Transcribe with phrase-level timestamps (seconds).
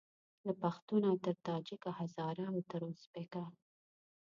[0.45, 3.43] له پښتونه تر تاجیکه هزاره او تر اوزبیکه